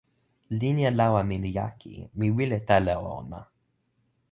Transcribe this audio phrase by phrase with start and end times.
[0.59, 1.93] linja lawa mi li jaki.
[2.17, 3.39] mi wile telo e ona.